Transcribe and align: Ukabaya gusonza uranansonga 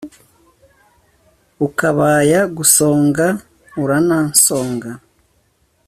Ukabaya 1.65 2.41
gusonza 2.57 3.25
uranansonga 3.83 4.89